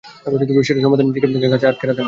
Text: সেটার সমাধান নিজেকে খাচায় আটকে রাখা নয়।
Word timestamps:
সেটার 0.61 0.83
সমাধান 0.85 1.05
নিজেকে 1.07 1.47
খাচায় 1.51 1.69
আটকে 1.71 1.85
রাখা 1.85 1.93
নয়। 1.93 1.99